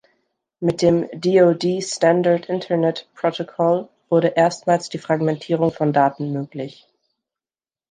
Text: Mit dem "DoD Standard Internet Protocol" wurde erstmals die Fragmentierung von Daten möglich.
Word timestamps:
Mit 0.59 0.81
dem 0.81 1.07
"DoD 1.13 1.79
Standard 1.83 2.47
Internet 2.47 3.07
Protocol" 3.13 3.87
wurde 4.09 4.29
erstmals 4.29 4.89
die 4.89 4.97
Fragmentierung 4.97 5.69
von 5.71 5.93
Daten 5.93 6.33
möglich. 6.33 6.87